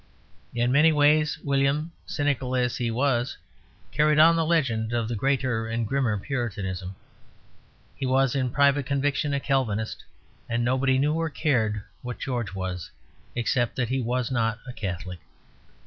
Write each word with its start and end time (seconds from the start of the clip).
In 0.55 0.71
many 0.71 0.91
ways 0.91 1.37
William, 1.43 1.91
cynical 2.07 2.55
as 2.55 2.77
he 2.77 2.89
was, 2.89 3.37
carried 3.91 4.17
on 4.17 4.35
the 4.35 4.43
legend 4.43 4.93
of 4.93 5.07
the 5.07 5.15
greater 5.15 5.67
and 5.67 5.85
grimmer 5.87 6.17
Puritanism. 6.17 6.95
He 7.95 8.07
was 8.07 8.33
in 8.33 8.49
private 8.49 8.87
conviction 8.87 9.31
a 9.31 9.39
Calvinist; 9.39 10.03
and 10.49 10.65
nobody 10.65 10.97
knew 10.97 11.13
or 11.13 11.29
cared 11.29 11.83
what 12.01 12.17
George 12.19 12.55
was 12.55 12.89
except 13.35 13.75
that 13.75 13.89
he 13.89 14.01
was 14.01 14.31
not 14.31 14.57
a 14.65 14.73
Catholic. 14.73 15.19